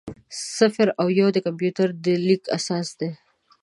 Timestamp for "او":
0.99-1.07